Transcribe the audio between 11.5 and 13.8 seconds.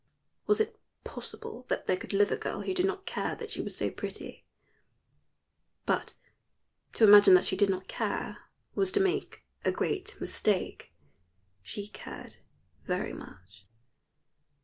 she cared very much.